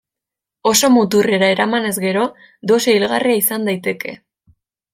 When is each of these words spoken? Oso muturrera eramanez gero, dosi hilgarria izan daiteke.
Oso 0.69 0.87
muturrera 0.95 1.49
eramanez 1.57 1.93
gero, 2.05 2.23
dosi 2.73 2.97
hilgarria 2.97 3.39
izan 3.43 3.69
daiteke. 3.69 4.17